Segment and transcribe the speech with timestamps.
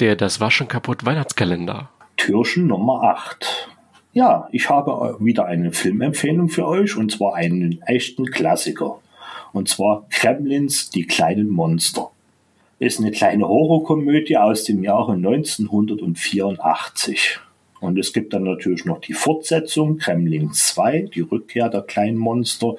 [0.00, 1.88] Der Das Waschen kaputt Weihnachtskalender.
[2.16, 3.68] Türchen Nummer 8.
[4.12, 9.00] Ja, ich habe wieder eine Filmempfehlung für euch und zwar einen echten Klassiker.
[9.52, 12.12] Und zwar Kremlins Die kleinen Monster.
[12.78, 17.40] Ist eine kleine Horrorkomödie aus dem Jahre 1984.
[17.80, 22.76] Und es gibt dann natürlich noch die Fortsetzung, Kremlin 2, die Rückkehr der kleinen Monster.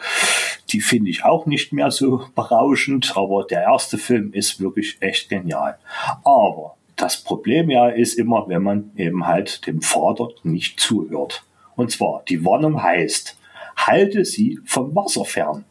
[0.69, 5.27] Die finde ich auch nicht mehr so berauschend, aber der erste Film ist wirklich echt
[5.27, 5.77] genial.
[6.23, 11.45] Aber das Problem ja ist immer, wenn man eben halt dem Vater nicht zuhört.
[11.75, 13.37] Und zwar, die Warnung heißt,
[13.77, 15.63] halte sie vom Wasser fern,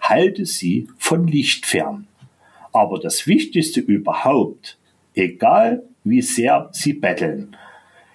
[0.00, 2.08] halte sie von Licht fern.
[2.72, 4.76] Aber das Wichtigste überhaupt,
[5.14, 7.56] egal wie sehr sie betteln,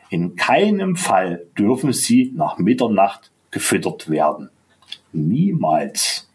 [0.09, 4.49] in keinem Fall dürfen sie nach Mitternacht gefüttert werden.
[5.13, 6.30] Niemals.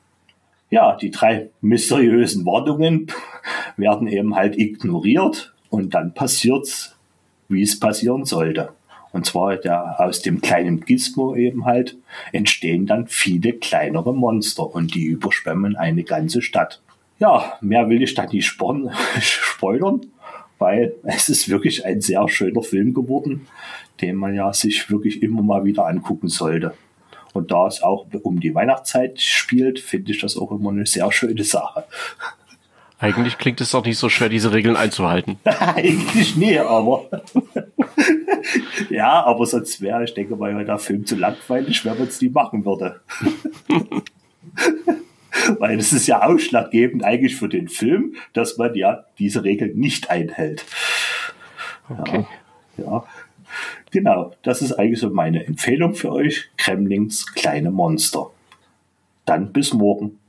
[0.70, 3.08] Ja, die drei mysteriösen Warnungen
[3.76, 6.96] werden eben halt ignoriert und dann passiert's,
[7.48, 8.70] wie es passieren sollte.
[9.12, 11.96] Und zwar der, aus dem kleinen Gizmo eben halt
[12.32, 16.80] entstehen dann viele kleinere Monster und die überschwemmen eine ganze Stadt.
[17.18, 18.46] Ja, mehr will ich da nicht
[19.20, 20.02] spoilern
[20.62, 23.48] weil es ist wirklich ein sehr schöner Film geworden,
[24.00, 26.74] den man ja sich wirklich immer mal wieder angucken sollte.
[27.32, 31.10] Und da es auch um die Weihnachtszeit spielt, finde ich das auch immer eine sehr
[31.10, 31.84] schöne Sache.
[33.02, 35.36] Eigentlich klingt es doch nicht so schwer, diese Regeln einzuhalten.
[35.44, 37.10] Eigentlich nie, aber
[38.90, 42.28] ja, aber sonst wäre, ich denke mal, der Film zu langweilig, wenn man es nie
[42.28, 43.00] machen würde.
[45.58, 50.08] Weil es ist ja ausschlaggebend eigentlich für den Film, dass man ja diese Regeln nicht
[50.08, 50.64] einhält.
[51.88, 52.24] Okay.
[52.76, 53.04] Ja, ja.
[53.90, 56.50] Genau, das ist eigentlich so meine Empfehlung für euch.
[56.56, 58.30] Kremlings kleine Monster.
[59.24, 60.20] Dann bis morgen.